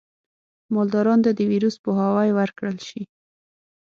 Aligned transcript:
مالدارانو 0.73 1.23
ته 1.25 1.31
د 1.35 1.39
ویروس 1.51 1.75
پوهاوی 1.83 2.29
ورکړل 2.33 2.77
شي. 2.87 3.01